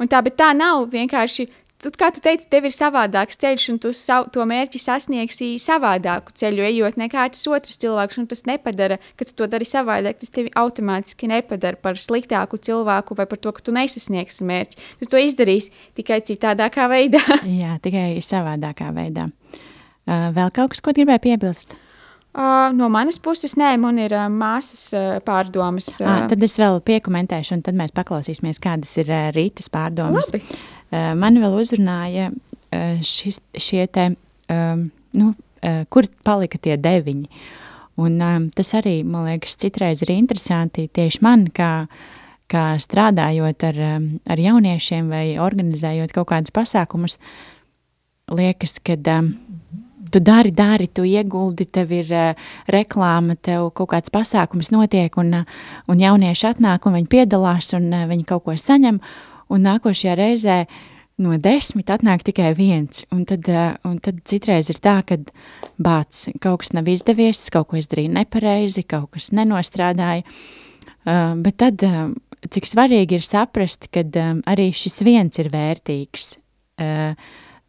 un 0.00 0.10
tā, 0.10 0.22
bet 0.26 0.38
tā 0.40 0.50
nav 0.56 0.88
vienkārši 0.92 1.46
tu, 1.82 1.92
kā 1.98 2.10
tu 2.14 2.22
teici, 2.24 2.46
tev 2.50 2.66
ir 2.68 2.74
savādāks 2.74 3.38
ceļš, 3.40 3.66
un 3.72 3.80
tu 3.82 3.92
savu, 3.96 4.28
to 4.34 4.44
mērķi 4.48 4.80
sasniegsi 4.82 5.50
savādāku 5.62 6.34
ceļu, 6.38 6.66
ejot 6.68 6.98
nekā 7.00 7.28
tas 7.34 7.46
otrs 7.50 7.78
cilvēks. 7.80 8.20
Tas 8.30 8.44
nepadara, 8.48 8.98
ka 9.18 9.28
tu 9.28 9.36
to 9.38 9.48
dari 9.50 9.68
savādāk. 9.68 10.20
Tas 10.22 10.34
tevi 10.34 10.52
automātiski 10.58 11.30
nepadara 11.30 11.78
par 11.80 12.00
sliktāku 12.00 12.60
cilvēku 12.60 13.16
vai 13.18 13.28
par 13.30 13.40
to, 13.42 13.54
ka 13.54 13.64
tu 13.64 13.74
nesasniegsi 13.76 14.46
mērķi. 14.48 14.86
Tu 15.02 15.10
to 15.10 15.22
izdarīsi 15.22 15.74
tikai 15.98 16.20
citādākā 16.26 16.88
veidā. 16.90 17.24
Jā, 17.62 17.76
tikai 17.82 18.16
savādākā 18.24 18.90
veidā. 18.96 19.28
Uh, 20.08 20.30
vēl 20.34 20.50
kaut 20.56 20.72
kas, 20.72 20.82
ko 20.82 20.94
gribēju 20.96 21.24
piebilst? 21.26 21.76
Uh, 22.38 22.68
no 22.76 22.86
manas 22.92 23.16
puses, 23.18 23.54
nē, 23.58 23.72
man 23.80 23.96
ir 23.98 24.12
uh, 24.14 24.28
māsas 24.30 24.92
uh, 24.94 25.16
pārdomas. 25.24 25.88
Uh. 25.98 26.06
À, 26.06 26.16
tad 26.30 26.44
es 26.44 26.54
vēl 26.60 26.78
piekomentēšu, 26.86 27.56
un 27.56 27.64
tad 27.66 27.76
mēs 27.76 27.94
paklausīsimies, 27.96 28.60
kādas 28.62 28.92
ir 29.00 29.10
uh, 29.10 29.30
rītas 29.34 29.70
pārdomas. 29.72 30.28
Labi. 30.34 30.60
Uh, 30.88 31.12
man 31.18 31.40
vēl 31.42 31.58
uzrunāja 31.60 32.30
uh, 32.32 33.00
šis, 33.04 33.40
šie 33.56 33.86
te, 33.92 34.10
um, 34.52 34.88
nu, 35.18 35.34
kur 35.90 36.06
palika 36.22 36.54
tie 36.62 36.76
deviņi. 36.78 37.26
Un 37.98 38.20
tas 38.54 38.68
arī, 38.78 39.00
man 39.02 39.24
liekas, 39.26 39.56
citreiz 39.58 40.04
ir 40.04 40.12
interesanti 40.14 40.84
tieši 40.86 41.18
man, 41.26 41.48
kā, 41.50 41.88
kā 42.46 42.62
strādājot 42.78 43.64
ar, 43.66 43.80
ar 44.30 44.38
jauniešiem 44.38 45.08
vai 45.10 45.24
organizējot 45.42 46.14
kaut 46.14 46.28
kādus 46.30 46.54
pasākumus, 46.54 47.18
liekas, 48.30 48.78
ka 48.84 48.94
um, 49.18 49.32
tu 50.10 50.20
dari, 50.20 50.50
dari, 50.50 50.88
tu 50.88 51.04
ieguldi, 51.04 51.66
tev 51.68 51.92
ir 51.92 52.12
uh, 52.12 52.50
reklāma, 52.72 53.36
tev 53.36 53.70
kaut 53.76 53.92
kāds 53.92 54.12
pasākums 54.12 54.72
notiek, 54.74 55.14
un, 55.20 55.42
uh, 55.42 55.58
un 55.88 56.00
jaunieši 56.00 56.52
atnāk, 56.52 56.86
un 56.88 56.96
viņi 56.98 57.10
piedalās, 57.12 57.72
un 57.76 57.90
uh, 57.92 58.06
viņi 58.10 58.26
kaut 58.28 58.46
ko 58.46 58.56
saņem, 58.56 59.00
un 59.52 59.66
nākošajā 59.66 60.14
reizē 60.18 60.58
no 61.22 61.34
desmit 61.42 61.90
atnāk 61.90 62.22
tikai 62.26 62.52
viens. 62.56 63.02
Un 63.14 63.24
tad, 63.28 63.48
uh, 63.50 63.74
un 63.88 63.98
tad 64.02 64.20
citreiz 64.28 64.70
ir 64.70 64.78
tā, 64.82 65.00
ka 65.06 65.18
bāc, 65.82 66.28
kaut 66.42 66.62
kas 66.62 66.72
nav 66.76 66.88
izdevies, 66.90 67.48
kaut 67.54 67.70
ko 67.72 67.80
izdarīju 67.80 68.14
nepareizi, 68.14 68.86
kaut 68.86 69.10
kas 69.16 69.32
nenostrādāja. 69.34 70.26
Uh, 71.08 71.34
bet 71.42 71.58
tad, 71.62 71.82
uh, 71.86 72.12
cik 72.46 72.70
svarīgi 72.70 73.18
ir 73.18 73.26
saprast, 73.26 73.90
ka 73.94 74.04
um, 74.06 74.42
arī 74.46 74.70
šis 74.76 75.02
viens 75.06 75.42
ir 75.42 75.50
vērtīgs. 75.54 76.36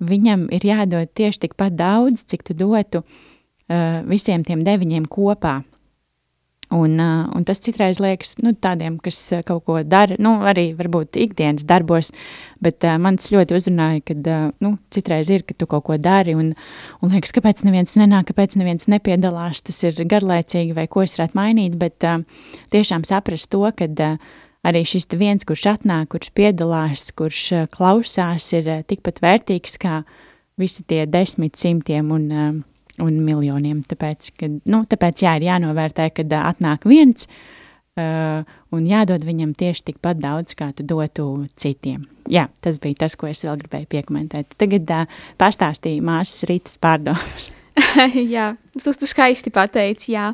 Viņam 0.06 0.44
ir 0.54 0.66
jādod 0.68 1.10
tieši 1.18 1.48
tikpat 1.48 1.74
daudz, 1.74 2.22
cik 2.30 2.44
tu 2.46 2.54
dotu 2.54 3.00
visiem 4.06 4.44
tiem 4.46 4.62
deviņiem 4.62 5.08
kopā. 5.10 5.56
Un, 6.70 7.00
un 7.02 7.46
tas 7.50 7.58
citreiz 7.58 7.98
liekas 7.98 8.36
nu, 8.46 8.52
tādiem, 8.54 9.00
kas 9.02 9.18
kaut 9.48 9.64
ko 9.66 9.80
dara, 9.82 10.14
nu, 10.22 10.36
arī 10.46 10.68
varbūt 10.78 11.18
ikdienas 11.18 11.66
darbos, 11.66 12.12
bet 12.62 12.86
uh, 12.86 13.00
man 13.02 13.18
tas 13.18 13.32
ļoti 13.34 13.56
uzrunāja, 13.58 14.04
kad 14.12 14.30
uh, 14.30 14.44
nu, 14.62 14.76
citreiz 14.94 15.32
ir, 15.34 15.42
ka 15.50 15.58
tu 15.58 15.66
kaut 15.72 15.88
ko 15.88 15.98
dari 15.98 16.38
un, 16.38 16.52
un 17.02 17.16
liekas, 17.16 17.34
kāpēc 17.34 17.66
neviens 17.66 17.98
nenāk, 17.98 18.30
kāpēc 18.30 18.54
neviens 18.62 18.86
nepiedalās, 18.86 19.64
tas 19.66 19.82
ir 19.90 19.98
garlaicīgi 20.14 20.78
vai 20.78 20.86
ko 20.86 21.08
es 21.08 21.18
varētu 21.18 21.40
mainīt, 21.42 21.80
bet 21.82 22.06
uh, 22.06 22.22
tiešām 22.70 23.08
saprast 23.10 23.50
to, 23.50 23.66
ka 23.74 23.90
uh, 23.90 24.38
arī 24.70 24.86
šis 24.86 25.10
viens, 25.18 25.50
kurš 25.50 25.72
atnāk, 25.74 26.12
kurš 26.14 26.30
piedalās, 26.38 27.10
kurš 27.18 27.44
uh, 27.58 27.70
klausās, 27.74 28.54
ir 28.54 28.70
uh, 28.70 28.84
tikpat 28.86 29.24
vērtīgs 29.26 29.82
kā 29.82 30.04
visi 30.62 30.86
tie 30.86 31.08
desmit 31.10 31.58
simtiem 31.58 32.14
un 32.14 32.30
uh, 32.30 32.54
un 33.04 33.22
miljoniem. 33.26 33.84
Tāpēc, 33.90 34.32
ka, 34.40 34.52
nu, 34.70 34.84
tāpēc 34.90 35.26
jā, 35.26 35.38
ir 35.40 35.50
jānovērtē, 35.50 36.10
kad 36.16 36.36
atnāk 36.40 36.88
viens 36.90 37.28
uh, 37.30 38.48
un 38.76 38.90
jādod 38.90 39.26
viņam 39.28 39.54
tieši 39.60 39.92
tikpat 39.92 40.22
daudz, 40.24 40.56
kā 40.60 40.72
tu 40.76 40.88
dotu 40.88 41.30
citiem. 41.60 42.08
Jā, 42.30 42.48
tas 42.64 42.78
bija 42.82 43.06
tas, 43.06 43.18
ko 43.20 43.30
es 43.32 43.46
vēl 43.46 43.58
gribēju 43.64 43.90
piekomentēt. 43.96 44.58
Tagad 44.60 44.92
uh, 44.96 45.24
pastāstīja 45.42 46.06
māsas 46.06 46.46
Rītas 46.50 46.78
pārdomas. 46.82 47.54
jā, 48.36 48.54
tu, 48.78 48.94
tu 48.94 49.08
skaisti 49.10 49.52
pateici, 49.54 50.14
jā. 50.16 50.32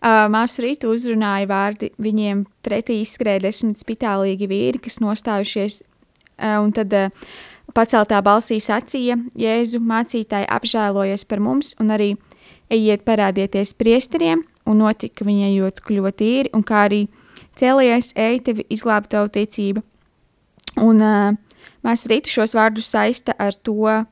Uh, 0.00 0.26
māsu 0.32 0.64
Rītu 0.64 0.90
uzrunāja 0.94 1.48
vārdi, 1.50 1.90
viņiem 2.00 2.44
pretī 2.64 3.00
izskrēja 3.04 3.44
desmit 3.46 3.80
spitālīgi 3.80 4.48
vīri, 4.50 4.82
kas 4.82 5.00
nostājušies, 5.02 5.80
uh, 5.82 6.58
un 6.62 6.72
tad 6.76 6.94
uh, 6.96 7.30
Paceltā 7.76 8.18
balsī 8.24 8.58
sacīja: 8.62 9.16
Jēzu 9.38 9.80
mācītāji 9.84 10.48
apžēlojies 10.50 11.24
par 11.28 11.42
mums, 11.44 11.74
un 11.80 11.92
arī 11.94 12.14
ejiet 12.70 13.04
parādieties 13.06 13.74
priesteriem, 13.78 14.42
un 14.66 14.82
notika 14.82 15.26
viņa 15.26 15.50
ejot 15.50 15.82
kļuva 15.86 16.12
tīri, 16.14 16.50
un 16.54 16.64
kā 16.66 16.86
arī 16.88 17.04
cēlies, 17.58 18.12
ej 18.18 18.40
tevi 18.46 18.66
izglābt 18.70 19.10
tavu 19.12 19.30
ticību. 19.34 19.82
Un 20.80 21.02
uh, 21.02 21.36
mēs 21.86 22.06
rītu 22.10 22.30
šos 22.30 22.54
vārdus 22.58 22.90
saista 22.90 23.34
ar 23.38 23.54
to, 23.54 24.04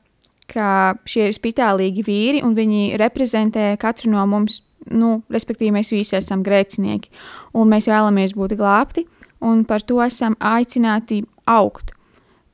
ka 0.49 0.95
šie 1.07 1.29
ir 1.29 1.37
spitālīgi 1.37 2.03
vīri, 2.05 2.41
un 2.45 2.55
viņi 2.57 2.97
reprezentē 2.99 3.71
katru 3.81 4.11
no 4.15 4.25
mums, 4.29 4.61
nu, 4.89 5.19
respektīvi 5.31 5.75
mēs 5.75 5.93
visi 5.93 6.17
esam 6.17 6.43
grēcinieki, 6.45 7.11
un 7.53 7.69
mēs 7.71 7.89
vēlamies 7.91 8.35
būt 8.37 8.57
glābti, 8.59 9.05
un 9.45 9.63
par 9.67 9.85
to 9.85 10.01
esam 10.03 10.35
aicināti 10.39 11.21
augt. 11.47 11.93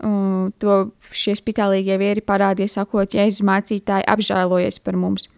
Un 0.03 0.51
to 0.59 0.89
šie 1.15 1.37
spitālīgie 1.37 1.95
vieri 2.01 2.23
parādīja, 2.25 2.81
sakot, 2.81 3.15
Jēzus 3.15 3.45
mācītāji 3.47 4.07
apžēlojies 4.11 4.81
par 4.83 4.99
mums. 4.99 5.29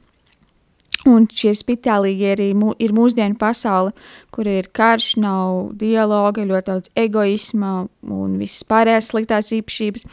Un 1.05 1.27
šie 1.29 1.51
spitālīgie 1.55 2.31
arī 2.33 2.47
mū, 2.57 2.71
ir 2.81 2.91
mūsdienu 2.95 3.37
pasaule, 3.39 3.93
kur 4.33 4.47
ir 4.49 4.65
karš, 4.73 5.11
nav 5.21 5.69
dialoga, 5.77 6.41
ļoti 6.47 6.71
daudz 6.71 6.91
egoisma 6.97 7.85
un 8.01 8.33
visas 8.41 8.65
pārējās 8.67 9.11
sliktās 9.13 9.53
īpašības. 9.59 10.07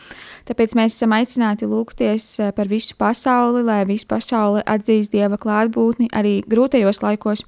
Tāpēc 0.50 0.76
mēs 0.76 0.98
esam 0.98 1.16
aicināti 1.16 1.70
lūgties 1.70 2.28
eh, 2.44 2.52
par 2.54 2.68
visu 2.68 2.98
pasauli, 3.00 3.64
lai 3.64 3.80
visa 3.88 4.10
pasaule 4.12 4.62
atzīst 4.68 5.14
Dieva 5.14 5.40
klātbūtni 5.40 6.12
arī 6.12 6.42
grūtajos 6.50 7.00
laikos. 7.06 7.46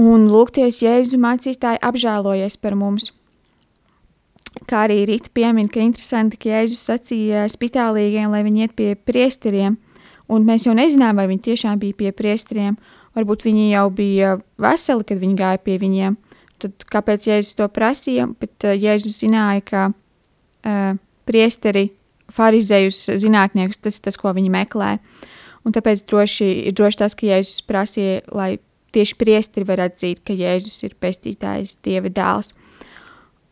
Un 0.00 0.26
lūgties 0.32 0.82
Jēzu 0.82 1.22
mācītāji 1.22 1.84
apžēlojies 1.86 2.58
par 2.58 2.76
mums– 2.76 3.12
kā 4.68 4.84
arī 4.86 5.02
Rīta 5.08 5.32
piemin, 5.34 5.68
ka 5.70 5.82
interesanti, 5.82 6.38
ka 6.40 6.50
Jēzus 6.52 6.82
sacīja 6.88 7.46
spitālīgiem, 7.52 8.30
lai 8.32 8.42
viņi 8.46 8.66
iet 8.66 8.74
pie 8.78 8.90
priesteriem, 8.96 9.78
un 10.32 10.48
mēs 10.48 10.66
jau 10.66 10.74
nezinām, 10.76 11.18
vai 11.18 11.28
viņi 11.30 11.46
tiešām 11.48 11.80
bija 11.82 11.98
pie 11.98 12.12
priesteriem, 12.16 12.76
varbūt 13.16 13.46
viņi 13.46 13.70
jau 13.72 13.86
bija 13.94 14.36
veseli, 14.62 15.06
kad 15.08 15.20
viņi 15.20 15.38
gāja 15.38 15.62
pie 15.64 15.78
viņiem, 15.82 16.16
tad 16.62 16.86
kāpēc 16.92 17.28
Jēzus 17.28 17.58
to 17.58 17.68
prasīja, 17.72 18.28
bet 18.40 18.68
uh, 18.68 18.76
Jēzus 18.76 19.22
zināja, 19.24 19.64
ka 19.66 19.84
uh, 19.90 20.98
priesteri, 21.28 21.90
farizējus, 22.32 23.04
zinātniekus, 23.20 23.80
tas 23.82 23.98
ir 23.98 24.06
tas, 24.06 24.18
ko 24.20 24.32
viņi 24.36 24.52
meklē, 24.52 24.96
un 25.66 25.74
tāpēc 25.74 26.04
droši, 26.08 26.50
ir 26.68 26.76
droši 26.76 27.02
tas, 27.04 27.16
ka 27.18 27.28
Jēzus 27.28 27.64
prasīja, 27.68 28.22
lai 28.32 28.56
tieši 28.92 29.16
priesteri 29.20 29.68
var 29.68 29.86
atzīt, 29.88 30.22
ka 30.26 30.36
Jēzus 30.36 30.82
ir 30.86 30.96
pestītājs, 31.00 31.78
Dieva 31.84 32.12
dēls. 32.12 32.52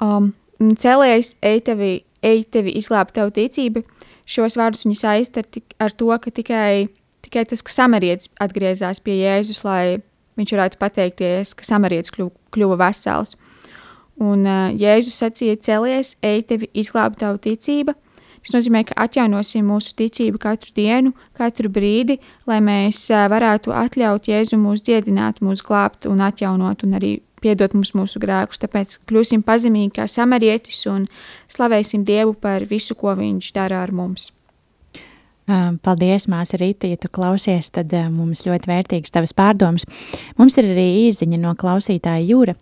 Um, 0.01 0.33
Cēlējs, 0.61 1.38
ej 1.40 1.62
tevi, 1.64 1.92
ej 2.20 2.42
tevi 2.53 2.75
izglābt 2.77 3.14
tavu 3.16 3.33
ticību, 3.33 3.81
šos 4.29 4.59
vārdus 4.61 4.85
viņi 4.85 4.99
saista 5.01 5.40
ar, 5.40 5.62
ar 5.81 5.94
to, 5.96 6.11
ka 6.20 6.33
tikai, 6.37 6.90
tikai 7.25 7.46
tas, 7.49 7.62
ka 7.64 7.73
samarietis 7.73 8.29
atgriezās 8.44 9.01
pie 9.01 9.23
Jēzus, 9.23 9.62
lai 9.64 10.03
viņš 10.37 10.53
varētu 10.57 10.81
pateikties, 10.81 11.55
ka 11.57 11.64
samarietis 11.64 12.12
kļuva, 12.12 12.35
kļuva 12.53 12.77
vesels. 12.85 13.38
Un 14.20 14.44
uh, 14.44 14.68
Jēzus 14.77 15.16
sacīja, 15.23 15.57
celies, 15.64 16.12
ej 16.20 16.44
tevi 16.53 16.68
izglābt 16.77 17.23
tavu 17.25 17.40
ticību. 17.40 17.96
Tas 18.40 18.55
nozīmē, 18.57 18.85
ka 18.88 18.96
atjaunosim 19.05 19.64
mūsu 19.68 19.92
ticību 19.96 20.40
katru 20.40 20.73
dienu, 20.77 21.12
katru 21.37 21.73
brīdi, 21.73 22.18
lai 22.49 22.61
mēs 22.64 23.03
varētu 23.33 23.73
atļaut 23.77 24.29
Jēzu 24.29 24.61
mūs 24.61 24.85
dziedināt, 24.85 25.40
mūs 25.44 25.64
glābt 25.64 26.09
un 26.09 26.20
atjaunot 26.25 26.85
un 26.85 26.96
arī 27.01 27.18
piedot 27.42 27.74
mums 27.76 27.94
mūsu 27.96 28.20
grēkus. 28.22 28.61
Tāpēc 28.62 28.98
kļūsim 29.11 29.44
pazemīgi 29.46 29.96
kā 30.00 30.07
samarietis 30.11 30.83
un 30.90 31.07
slavēsim 31.50 32.05
Dievu 32.09 32.37
par 32.38 32.66
visu, 32.68 32.94
ko 32.98 33.16
Viņš 33.18 33.50
dara 33.57 33.83
ar 33.85 33.92
mums. 33.92 34.31
Paldies, 35.83 36.29
māsa 36.31 36.59
Rīta, 36.61 36.87
ja 36.87 36.98
tu 37.00 37.09
klausies, 37.11 37.72
tad 37.74 37.90
mums 38.12 38.44
ļoti 38.46 38.70
vērtīgs 38.70 39.11
tavas 39.11 39.35
pārdomas. 39.35 39.87
Mums 40.38 40.57
ir 40.61 40.68
arī 40.70 40.87
īziņa 41.09 41.40
no 41.42 41.57
klausītāja 41.59 42.22
Jūra, 42.29 42.55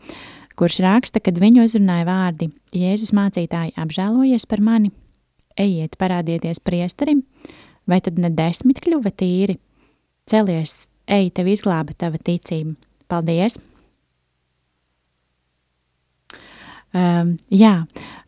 kurš 0.58 0.80
raksta, 0.86 1.20
kad 1.20 1.36
viņu 1.42 1.66
uzrunāja 1.66 2.08
vārdi 2.08 2.48
Jēzus 2.72 3.12
mācītāji 3.16 3.76
apžēlojies 3.76 4.48
par 4.48 4.64
mani, 4.64 4.92
ejiet 5.60 6.00
parādieties 6.00 6.64
priesterim, 6.64 7.26
vai 7.88 8.00
tad 8.00 8.20
ne 8.22 8.32
desmit 8.32 8.80
kļuva 8.84 9.12
tīri? 9.12 9.58
Celies, 10.28 10.86
ej, 11.08 11.32
tev 11.36 11.52
izglāba 11.52 11.96
tava 11.96 12.20
ticība. 12.20 12.78
Paldies! 13.08 13.60
Um, 16.96 17.35
jā, 17.53 17.83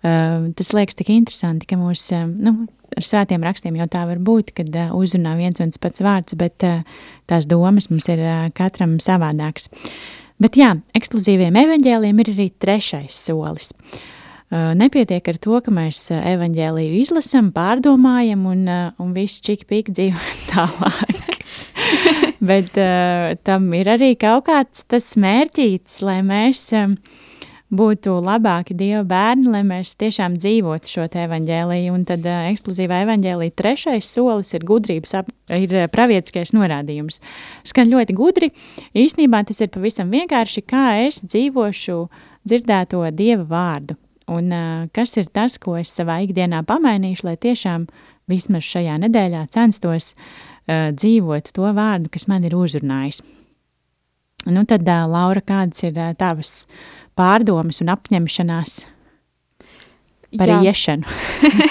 um, 0.04 0.50
tas 0.56 0.74
liekas 0.76 0.98
tik 0.98 1.12
interesanti, 1.14 1.68
ka 1.70 1.78
mūs, 1.80 2.02
um, 2.16 2.34
nu, 2.44 2.54
ar 2.96 3.06
svētiem 3.06 3.44
rakstiem 3.46 3.78
jau 3.80 3.88
tā 3.90 4.04
var 4.08 4.20
būt, 4.20 4.52
kad 4.56 4.70
uh, 4.76 4.92
uzrunā 4.96 5.32
viens 5.38 5.62
un 5.62 5.72
tas 5.72 5.80
pats 5.80 6.04
vārds, 6.04 6.36
bet 6.40 6.66
uh, 6.68 6.82
tās 7.30 7.48
domas 7.48 7.88
mums 7.92 8.10
ir 8.12 8.20
uh, 8.20 8.46
katram 8.56 8.98
savādāks. 9.00 9.70
Bet 10.40 10.56
jā, 10.60 10.74
ekskluzīviem 10.96 11.56
evaņģēliem 11.56 12.20
ir 12.22 12.32
arī 12.34 12.48
trešais 12.60 13.16
solis. 13.28 13.72
Uh, 14.50 14.72
nepietiek 14.76 15.24
ar 15.30 15.38
to, 15.38 15.60
ka 15.62 15.72
mēs 15.72 16.08
evaņģēliju 16.16 17.00
izlasam, 17.00 17.52
pārdomājam 17.54 18.44
un, 18.50 18.64
uh, 18.68 18.86
un 19.00 19.14
viss 19.16 19.40
čik 19.46 19.64
pīk 19.70 19.92
dzīvo 19.94 20.20
tālāk. 20.52 21.40
bet 22.50 22.76
uh, 22.80 23.36
tam 23.46 23.70
ir 23.76 23.90
arī 23.94 24.14
kaut 24.20 24.48
kāds 24.48 24.84
tas 24.90 25.14
mērķītis, 25.20 26.00
lai 26.06 26.20
mēs 26.26 26.66
um, 26.76 26.96
būtu 27.70 28.16
labāki 28.24 28.74
Dieva 28.74 29.02
bērni, 29.06 29.46
lai 29.50 29.62
mēs 29.66 29.94
tiešām 30.00 30.36
dzīvotu 30.40 30.90
šo 30.90 31.06
evaņģēliju. 31.06 31.94
Un 31.94 32.04
tad 32.08 32.26
uh, 32.26 32.48
eksplozīvā 32.50 33.02
evaņģēlija 33.06 33.56
trešais 33.58 34.10
solis 34.10 34.52
ir 34.56 34.66
gudrības, 34.66 35.14
ap, 35.22 35.30
ir 35.54 35.74
pravietiskais 35.94 36.54
norādījums. 36.56 37.20
Skan 37.68 37.90
ļoti 37.92 38.16
gudri. 38.18 38.50
Īsnībā 38.98 39.44
tas 39.46 39.62
ir 39.62 39.72
pavisam 39.74 40.10
vienkārši, 40.12 40.66
kā 40.66 40.84
es 41.06 41.22
dzīvošu 41.24 42.02
dzirdēto 42.48 43.06
Dieva 43.14 43.46
vārdu. 43.54 43.98
Un 44.30 44.52
uh, 44.54 44.86
kas 44.94 45.16
ir 45.18 45.30
tas, 45.30 45.58
ko 45.58 45.78
es 45.78 45.94
savā 45.94 46.20
ikdienā 46.26 46.62
pamainīšu, 46.66 47.26
lai 47.30 47.38
tiešām 47.40 47.88
vismaz 48.30 48.66
šajā 48.66 48.98
nedēļā 49.06 49.46
censtos 49.54 50.14
uh, 50.14 50.90
dzīvot 50.94 51.54
to 51.54 51.70
vārdu, 51.74 52.10
kas 52.14 52.26
man 52.30 52.46
ir 52.46 52.58
uzrunājis. 52.58 53.22
Nu 54.48 54.62
tad, 54.64 54.86
uh, 54.88 55.04
Laura, 55.10 55.42
kādas 55.44 55.82
ir 55.84 55.98
uh, 55.98 56.14
tavas 56.16 56.64
uh, 56.64 56.99
pārdomas 57.18 57.80
un 57.82 57.92
apņemšanās 57.94 58.80
par 60.38 60.52
Jā. 60.52 60.58
iešanu. 60.70 61.06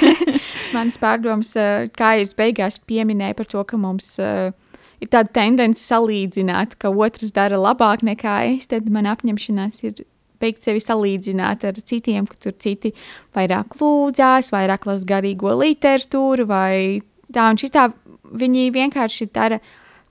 Manas 0.75 0.99
pārdomas, 1.01 1.53
eh, 1.57 1.87
kā 1.95 2.15
jūs 2.19 2.35
beigās 2.37 2.79
pieminēja 2.89 3.37
par 3.37 3.47
to, 3.49 3.63
ka 3.65 3.79
mums 3.79 4.11
uh, 4.21 4.51
ir 4.99 5.11
tāda 5.11 5.31
tendence 5.39 5.81
salīdzināt, 5.81 6.77
ka 6.81 6.91
otrs 6.91 7.33
dara 7.35 7.59
labāk 7.59 8.03
nekā 8.05 8.35
es, 8.51 8.69
tad 8.71 8.89
man 8.93 9.09
apņemšanās 9.09 9.83
ir 9.87 10.03
beigt 10.39 10.63
sevi 10.63 10.81
salīdzināt 10.83 11.65
ar 11.67 11.79
citiem, 11.79 12.27
ka 12.29 12.37
tur 12.39 12.55
citi 12.61 12.93
vairāk 13.35 13.79
lūdzās, 13.79 14.53
vairāk 14.55 14.87
las 14.87 15.03
garīgo 15.07 15.55
literatūru 15.59 16.47
vai 16.49 17.01
tā 17.33 17.49
un 17.51 17.59
šitā. 17.59 17.89
Viņi 18.29 18.69
vienkārši 18.75 19.31
dara 19.33 19.57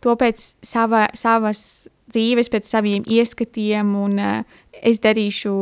to 0.02 0.14
pēc 0.18 0.42
sava, 0.66 1.06
savas 1.16 1.60
dzīves, 2.10 2.50
pēc 2.50 2.68
saviem 2.68 3.04
ieskatiem 3.06 3.94
un 3.98 4.18
uh, 4.18 4.58
es 4.82 5.00
darīšu, 5.04 5.54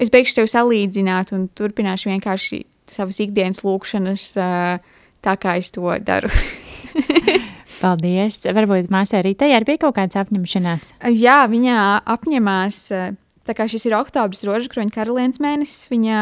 es 0.00 0.12
beigšu 0.12 0.40
sev 0.40 0.50
salīdzināt 0.50 1.34
un 1.36 1.48
turpināšu 1.56 2.12
vienkārši 2.12 2.64
savas 2.90 3.20
ikdienas 3.22 3.62
lūkšanas 3.64 4.26
tā, 4.34 5.34
kā 5.40 5.56
es 5.60 5.70
to 5.74 5.86
daru. 6.04 6.30
Paldies! 7.80 8.42
Varbūt 8.44 8.90
māsai 8.92 9.22
arī 9.22 9.34
tajā 9.38 9.62
bija 9.64 9.84
kaut 9.86 9.96
kāds 9.96 10.18
apņemšanās? 10.20 10.90
Jā, 11.16 11.38
viņa 11.48 11.76
apņemās, 12.12 12.80
tā 13.48 13.56
kā 13.56 13.66
šis 13.70 13.88
ir 13.88 13.96
oktobris 13.96 14.44
rožakroņa 14.44 14.92
karalienes 14.92 15.40
mēnesis, 15.40 15.88
viņa 15.92 16.20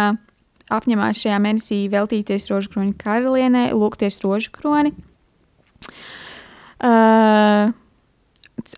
apņemās 0.74 1.24
šajā 1.24 1.40
mēnesī 1.42 1.80
veltīties 1.90 2.46
rožakroņa 2.52 2.94
karalienē, 3.00 3.64
lūgties 3.74 4.20
rožakroni. 4.22 4.94
Uh, 6.78 7.72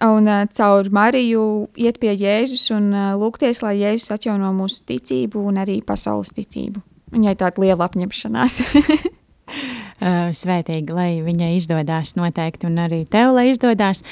un 0.05 0.29
uh, 0.29 0.45
caur 0.55 0.89
Mariju 0.93 1.45
iet 1.81 1.99
pie 2.03 2.13
Jēzus 2.15 2.69
un 2.75 2.91
uh, 2.95 3.13
lūgties, 3.19 3.63
lai 3.65 3.79
Jēzus 3.81 4.13
atjauno 4.15 4.53
mūsu 4.55 4.85
ticību 4.89 5.43
un 5.51 5.61
arī 5.63 5.81
pasaules 5.87 6.33
ticību. 6.37 6.83
Viņai 7.11 7.35
tāda 7.41 7.65
liela 7.65 7.89
apņemšanās. 7.89 8.61
Uh, 8.61 10.31
svētīgi, 10.43 10.95
lai 10.95 11.11
viņai 11.25 11.55
izdodas 11.59 12.15
noteikti, 12.19 12.69
un 12.71 12.79
arī 12.85 13.03
tev, 13.11 13.35
lai 13.35 13.51
izdodas. 13.51 14.05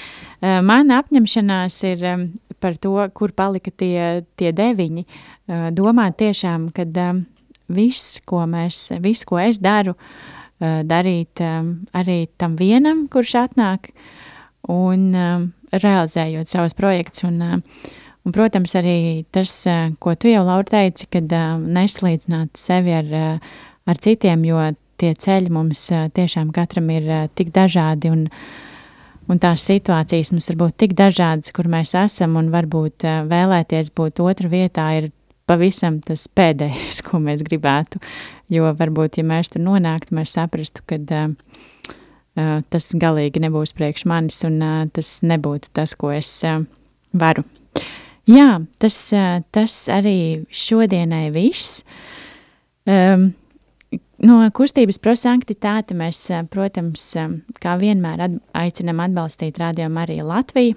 Mana 0.43 0.99
apņemšanās 1.03 1.77
ir 1.89 2.03
par 2.59 2.77
to, 2.83 2.97
kur 3.15 3.33
palika 3.37 3.71
tie, 3.71 4.25
tie 4.39 4.51
deviņi. 4.53 5.07
Domāt 5.79 6.19
tiešām, 6.21 6.69
ka 6.75 6.85
viss, 7.73 8.19
ko 8.27 8.43
mēs, 8.51 8.89
viss, 9.05 9.25
ko 9.29 9.39
es 9.41 9.63
daru, 9.63 9.95
darīt 10.59 11.41
arī 11.41 12.19
tam 12.37 12.59
vienam, 12.59 13.07
kurš 13.09 13.37
atnāk, 13.47 13.93
un 14.69 15.07
realizējot 15.73 16.51
savus 16.51 16.77
projektus. 16.79 17.25
Un, 17.29 17.41
un, 17.43 18.35
protams, 18.35 18.75
arī 18.79 19.25
tas, 19.35 19.53
ko 20.03 20.15
tu 20.15 20.33
jau, 20.33 20.45
Laura, 20.47 20.67
teici, 20.69 21.09
kad 21.13 21.33
neslīdzināt 21.65 22.59
sevi 22.61 22.95
ar, 22.99 23.13
ar 23.89 24.01
citiem, 24.05 24.47
jo 24.49 24.71
tie 24.99 25.13
ceļi 25.15 25.53
mums 25.55 25.85
tiešām 26.17 26.51
katram 26.55 26.89
ir 26.91 27.29
tik 27.39 27.53
dažādi 27.55 28.11
un, 28.11 28.27
un 29.31 29.41
tās 29.43 29.67
situācijas 29.69 30.33
mums 30.35 30.51
var 30.51 30.59
būt 30.65 30.81
tik 30.85 30.97
dažādas, 30.99 31.53
kur 31.55 31.71
mēs 31.71 31.95
esam 31.99 32.37
un 32.41 32.51
varbūt 32.55 33.07
vēlēties 33.31 33.93
būt 33.95 34.25
otra 34.25 34.51
vietā 34.51 34.91
ir 34.99 35.13
pavisam 35.49 36.01
tas 36.05 36.27
pēdējais, 36.29 37.03
ko 37.07 37.21
mēs 37.23 37.45
gribētu, 37.47 38.03
jo 38.53 38.69
varbūt, 38.77 39.21
ja 39.21 39.27
mēs 39.29 39.55
tur 39.55 39.65
nonāktu, 39.65 40.17
mēs 40.19 40.37
saprastu, 40.37 40.85
ka 40.89 40.99
uh, 41.01 41.33
tas 42.71 42.91
galīgi 42.95 43.43
nebūs 43.43 43.75
priekš 43.77 44.07
manis 44.11 44.43
un 44.47 44.61
uh, 44.63 44.85
tas 44.95 45.19
nebūtu 45.27 45.73
tas, 45.75 45.97
ko 45.99 46.13
es 46.15 46.31
uh, 46.47 46.63
varu. 47.19 47.45
Jā, 48.29 48.61
tas, 48.79 48.97
uh, 49.17 49.41
tas 49.55 49.75
arī 49.93 50.47
šodienai 50.53 51.29
viss. 51.35 51.83
Um, 52.89 53.33
No 54.19 54.41
kustības 54.51 54.99
prosanktitāte 54.99 55.95
mēs, 55.95 56.25
protams, 56.51 57.05
kā 57.63 57.77
vienmēr 57.79 58.25
at 58.25 58.39
aicinam 58.65 58.99
atbalstīt 59.05 59.61
Radio 59.63 59.87
Mariju 59.95 60.25
Latviju, 60.27 60.75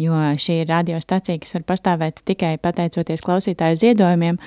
jo 0.00 0.20
šī 0.40 0.62
ir 0.62 0.70
radiostacija, 0.72 1.42
kas 1.42 1.52
var 1.58 1.66
pastāvēt 1.68 2.22
tikai 2.24 2.54
pateicoties 2.62 3.20
klausītāju 3.26 3.82
ziedojumiem, 3.82 4.40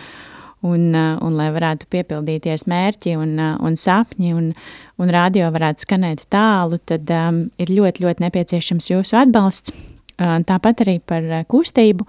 un, 0.65 0.87
eh, 0.95 1.17
un 1.21 1.35
lai 1.37 1.49
varētu 1.53 1.89
piepildīties 1.93 2.65
mērķi 2.71 3.15
un, 3.19 3.37
un 3.39 3.77
sapņi, 3.79 4.33
un, 4.37 4.51
un 5.01 5.13
radio 5.13 5.51
varētu 5.53 5.85
skanēt 5.85 6.25
tālu, 6.33 6.79
tad 6.89 7.11
um, 7.13 7.45
ir 7.61 7.73
ļoti, 7.73 8.05
ļoti 8.05 8.25
nepieciešams 8.25 8.89
jūsu 8.93 9.19
atbalsts. 9.25 9.75
Tāpat 10.15 10.85
arī 10.85 11.01
par 11.03 11.25
kustību. 11.51 12.05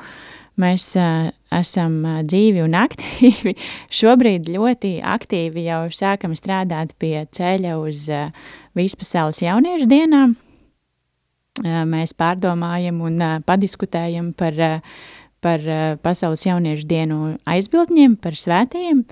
Mēs 0.62 0.92
uh, 0.94 1.26
esam 1.52 1.98
dzīvi 2.22 2.62
un 2.62 2.76
aktīvi. 2.78 3.56
Šobrīd 3.98 4.46
ļoti 4.54 4.96
aktīvi 5.02 5.66
jau 5.66 5.82
sākam 5.90 6.36
strādāt 6.38 6.94
pie 7.02 7.26
ceļa 7.34 7.76
uz 7.82 8.06
Vispasaules 8.78 9.42
jauniešu 9.42 9.90
dienām. 9.90 10.36
Mēs 11.90 12.12
pārdomājam 12.12 12.98
un 13.04 13.20
padiskutējam 13.48 14.34
par, 14.36 14.58
par 15.46 15.64
Pasaules 16.02 16.42
jauniešu 16.46 16.88
dienu 16.90 17.20
aizbildņiem, 17.46 18.18
par 18.22 18.34
svētījiem. 18.38 19.04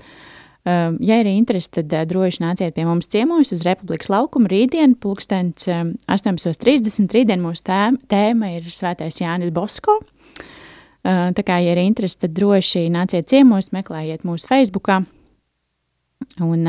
Ja 0.65 1.19
ir 1.21 1.27
interesi, 1.29 1.69
tad 1.77 1.91
droši 2.09 2.41
nāciet 2.41 2.73
pie 2.73 2.87
mums 2.87 3.07
ciemos 3.13 3.51
uz 3.53 3.61
Republikas 3.67 4.09
laukumu 4.09 4.49
rītdien, 4.49 4.95
pulkstens 4.97 5.67
18.30. 5.69 7.13
Rītdien 7.13 7.43
mūsu 7.43 7.67
tēma, 7.69 8.01
tēma 8.09 8.55
ir 8.55 8.65
Svētais 8.73 9.21
Jānis 9.21 9.53
Bosko. 9.53 9.99
Tā 11.05 11.45
kā, 11.45 11.59
ja 11.61 11.75
ir 11.75 11.83
interesi, 11.83 12.17
tad 12.23 12.33
droši 12.33 12.87
nāciet 12.89 13.29
ciemos, 13.29 13.69
meklējiet 13.75 14.25
mūsu 14.25 14.49
Facebookā. 14.49 15.03
Un, 16.41 16.65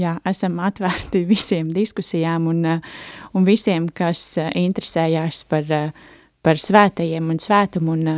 jā, 0.00 0.16
esam 0.24 0.56
atvērti 0.64 1.26
visiem 1.34 1.68
diskusijām 1.68 2.48
un, 2.48 2.64
un 3.36 3.44
visiem, 3.44 3.90
kas 3.92 4.38
interesējās 4.40 5.44
par, 5.52 5.68
par 6.40 6.64
svētajiem 6.64 7.28
un 7.28 7.44
svētumu 7.44 7.98
un, 7.98 8.12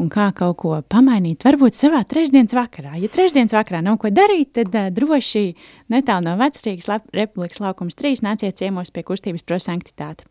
un 0.00 0.08
kā 0.08 0.30
kaut 0.36 0.56
ko 0.62 0.78
pamainīt. 0.80 1.44
Varbūt 1.44 1.76
savā 1.76 2.00
trešdienas 2.08 2.54
vakarā. 2.56 2.96
Ja 3.00 3.10
trešdienas 3.12 3.54
vakarā 3.54 3.82
nav 3.84 3.98
ko 4.00 4.10
darīt, 4.14 4.54
tad 4.56 4.74
droši 4.96 5.50
netālu 5.92 6.30
no 6.30 6.36
Vecrīgas 6.40 6.88
Republikas 7.16 7.60
laukums 7.60 7.98
3 7.98 8.24
nāciet 8.24 8.60
ciemos 8.60 8.92
pie 8.94 9.04
kustības 9.06 9.44
prosanktitāte. 9.44 10.24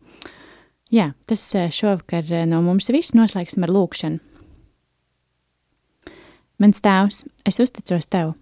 Jā, 0.90 1.12
tas 1.30 1.44
šovakar 1.70 2.26
no 2.50 2.64
mums 2.66 2.90
viss 2.90 3.14
noslēgsim 3.14 3.62
ar 3.62 3.70
lūkšanu. 3.70 4.18
Mans 6.60 6.82
tēvs, 6.84 7.22
es 7.48 7.56
uzticos 7.62 8.10
tev, 8.10 8.34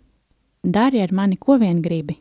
dari 0.64 1.04
ar 1.04 1.12
mani, 1.14 1.36
ko 1.38 1.58
vien 1.60 1.84
gribi. 1.84 2.16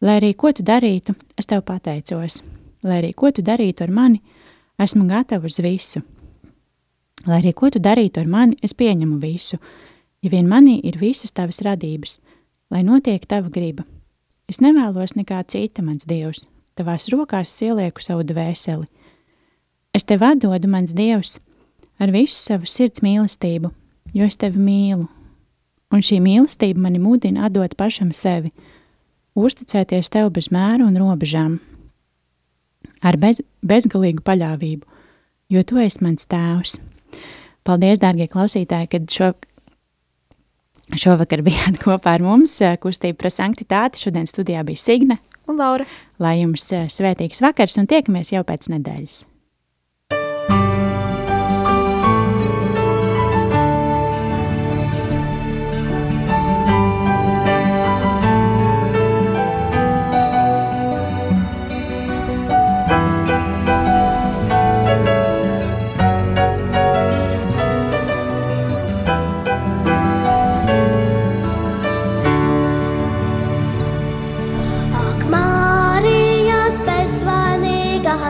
Lai 0.00 0.16
arī 0.20 0.30
ko 0.38 0.52
tu 0.54 0.64
darītu, 0.64 1.12
es 1.36 1.50
tev 1.50 1.66
pateicos, 1.66 2.40
lai 2.86 3.02
arī 3.02 3.12
ko 3.12 3.34
tu 3.36 3.44
darītu 3.44 3.84
ar 3.84 3.92
mani, 3.92 4.22
esmu 4.80 5.04
gatava 5.10 5.50
uz 5.50 5.58
visu. 5.60 6.00
Lai 7.24 7.40
arī 7.40 7.54
ko 7.56 7.70
tu 7.72 7.80
darītu 7.80 8.20
ar 8.20 8.28
mani, 8.28 8.58
es 8.62 8.76
pieņemu 8.76 9.16
visu, 9.22 9.56
ja 10.22 10.30
vien 10.30 10.50
manī 10.50 10.76
ir 10.84 10.98
visas 11.00 11.32
tavas 11.32 11.62
radības, 11.64 12.18
lai 12.70 12.82
notiek 12.84 13.24
tava 13.26 13.48
griba. 13.50 13.86
Es 14.46 14.60
nevēlos 14.60 15.16
nekā 15.16 15.40
cita, 15.48 15.82
mans 15.82 16.04
dievs, 16.06 16.44
tavās 16.76 17.08
rokās 17.10 17.56
ielieku 17.62 18.04
savu 18.04 18.26
dvēseli. 18.26 18.86
Es 19.96 20.04
tev 20.04 20.22
atdodu, 20.22 20.68
mans 20.68 20.92
dievs, 20.94 21.38
ar 21.98 22.12
visu 22.12 22.36
savu 22.36 22.68
sirds 22.68 23.02
mīlestību 23.02 23.72
jo 24.16 24.26
es 24.26 24.38
tevi 24.40 24.60
mīlu, 24.62 25.06
un 25.92 26.04
šī 26.04 26.18
mīlestība 26.24 26.86
mani 26.86 27.00
mudina 27.02 27.46
atdot 27.48 27.76
pašam 27.78 28.12
sevi, 28.16 28.52
uzticēties 29.36 30.10
tev 30.12 30.30
bez 30.36 30.50
mēra 30.54 30.86
un 30.86 30.96
robežām, 31.00 31.58
ar 33.04 33.18
bez, 33.20 33.42
bezgalīgu 33.66 34.24
paļāvību, 34.26 34.86
jo 35.52 35.64
tu 35.66 35.80
esi 35.82 36.04
mans 36.04 36.28
tēvs. 36.30 36.78
Paldies, 37.66 38.00
dārgie 38.02 38.28
klausītāji, 38.30 38.90
kad 38.92 39.06
šo, 39.10 39.30
šovakar 40.94 41.42
bijāt 41.46 41.80
kopā 41.84 42.16
ar 42.16 42.26
mums, 42.26 42.58
kustība 42.82 43.24
par 43.24 43.34
sanktitāti. 43.34 44.06
Šodien 44.06 44.28
studijā 44.30 44.62
bija 44.66 44.82
Signe 44.82 45.20
un 45.50 45.58
Laura. 45.60 45.86
Lai 46.22 46.38
jums 46.40 46.68
svētīgs 46.70 47.42
vakars 47.44 47.78
un 47.82 47.90
tiekamies 47.90 48.32
jau 48.34 48.44
pēc 48.46 48.70
nedēļas. 48.72 49.24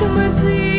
Svētuma 0.00 0.28
dzīves 0.32 0.69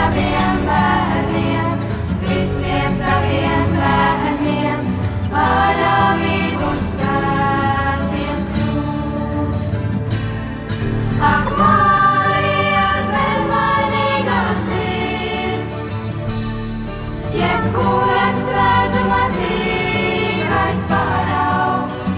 saviem 0.00 0.60
bērniem, 0.64 1.80
visiem 2.24 2.92
saviem 2.96 3.72
bērniem, 3.76 4.86
paļāvību 5.32 6.70
svētiem 6.84 8.38
kļūt. 8.52 9.66
Ak, 11.30 11.50
Marijas 11.60 13.10
bezvainīgā 13.16 14.40
sirds, 14.64 15.76
jebkura 17.36 18.28
svētuma 18.40 19.22
dzīves 19.36 20.84
paraugs, 20.94 22.08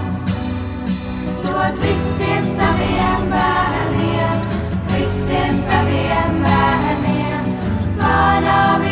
dod 1.49 1.83
visiem 1.83 2.47
saviem 2.59 3.27
bērniem, 3.35 4.47
visiem 4.95 5.59
saviem 5.67 6.45
bērniem, 6.47 7.12
paļāvību 8.43 8.92